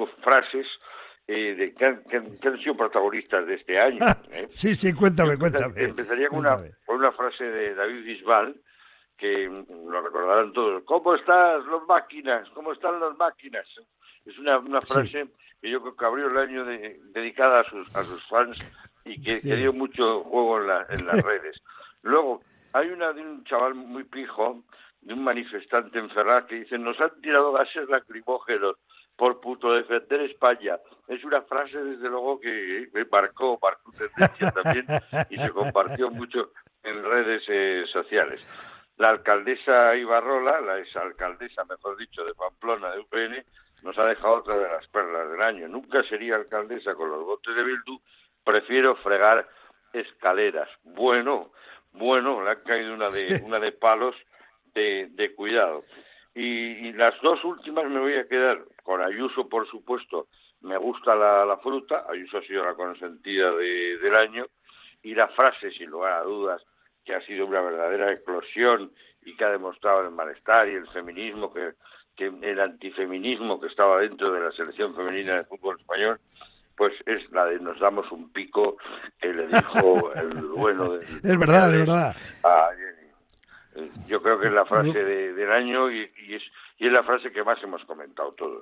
[0.00, 0.66] cinco frases
[1.26, 3.98] eh, de, que, han, que, han, sido protagonistas de este año.
[4.30, 4.46] ¿eh?
[4.48, 5.82] sí, sí, cuéntame, cuéntame.
[5.82, 8.60] Empezaría con una, con una frase de David Bisbal,
[9.16, 10.82] que lo recordarán todos.
[10.84, 12.48] ¿Cómo están las máquinas?
[12.50, 13.66] ¿Cómo están las máquinas?
[14.24, 15.32] Es una, una frase sí.
[15.60, 18.58] que yo creo que abrió el año de, dedicada a sus, a sus fans
[19.04, 19.48] y que, sí.
[19.48, 21.60] que dio mucho juego en, la, en las redes.
[22.02, 22.42] Luego,
[22.72, 24.64] hay una de un chaval muy pijo,
[25.02, 28.76] de un manifestante en Ferraz, que dice, nos han tirado gases lacrimógenos
[29.16, 30.78] por puto defender España.
[31.08, 34.86] Es una frase, desde luego, que me marcó, marcó tendencia también
[35.28, 36.52] y se compartió mucho
[36.82, 38.40] en redes eh, sociales.
[38.96, 43.44] La alcaldesa Ibarrola, la exalcaldesa, mejor dicho, de Pamplona, de UPN,
[43.82, 45.68] nos ha dejado otra de las perlas del año.
[45.68, 48.00] Nunca sería alcaldesa con los votos de Bildu,
[48.44, 49.48] prefiero fregar
[49.92, 50.68] escaleras.
[50.82, 51.52] Bueno,
[51.92, 54.14] bueno, le han caído una de, una de palos
[54.74, 55.84] de, de cuidado.
[56.34, 60.28] Y, y, las dos últimas me voy a quedar con Ayuso, por supuesto.
[60.60, 64.46] Me gusta la, la fruta, Ayuso ha sido la consentida de, del año.
[65.02, 66.62] Y la frase, sin lugar a dudas,
[67.04, 71.52] que ha sido una verdadera explosión y que ha demostrado el malestar y el feminismo,
[71.52, 71.72] que,
[72.16, 76.20] que el antifeminismo que estaba dentro de la selección femenina de fútbol español,
[76.76, 78.78] pues es la de nos damos un pico
[79.20, 81.04] que le dijo el bueno de...
[81.04, 82.16] Es verdad, es verdad.
[82.42, 82.89] A Jenny.
[84.08, 86.42] Yo creo que es la frase de, del año y, y, es,
[86.78, 88.58] y es la frase que más hemos comentado todos.